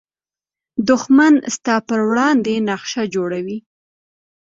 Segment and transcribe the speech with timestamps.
[0.89, 3.57] دښمن ستا پر وړاندې نقشه جوړوي